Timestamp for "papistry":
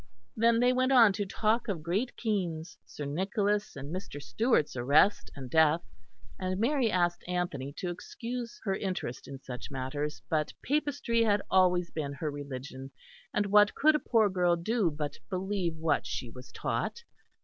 10.63-11.21